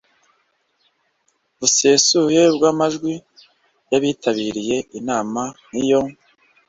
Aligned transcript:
busesuye 1.59 2.41
bw 2.55 2.63
amajwi 2.71 3.13
y 3.91 3.93
abitabiriye 3.97 4.77
inama 4.99 5.41
iyo 5.81 6.01